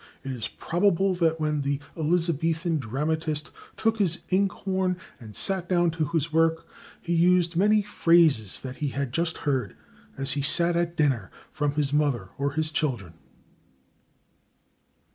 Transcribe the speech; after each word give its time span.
It 0.23 0.31
is 0.31 0.47
probable 0.47 1.13
that 1.13 1.39
when 1.39 1.61
the 1.61 1.79
Elizabethan 1.95 2.79
dramatist 2.79 3.51
took 3.77 3.99
his 3.99 4.23
ink 4.29 4.51
horn 4.51 4.97
and 5.19 5.35
sat 5.35 5.69
down 5.69 5.91
to 5.91 6.07
his 6.07 6.33
work 6.33 6.65
he 6.99 7.13
used 7.13 7.55
many 7.55 7.83
phrases 7.83 8.59
that 8.61 8.77
he 8.77 8.87
had 8.87 9.13
just 9.13 9.37
heard, 9.45 9.75
as 10.17 10.31
he 10.31 10.41
sat 10.41 10.75
at 10.75 10.97
dinner, 10.97 11.29
from 11.51 11.73
his 11.73 11.93
mother 11.93 12.29
or 12.39 12.53
his 12.53 12.71
children." 12.71 13.13